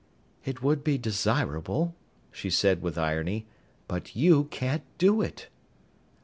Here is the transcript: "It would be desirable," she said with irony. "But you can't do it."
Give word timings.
"It 0.43 0.63
would 0.63 0.83
be 0.83 0.97
desirable," 0.97 1.93
she 2.31 2.49
said 2.49 2.81
with 2.81 2.97
irony. 2.97 3.45
"But 3.87 4.15
you 4.15 4.45
can't 4.45 4.81
do 4.97 5.21
it." 5.21 5.47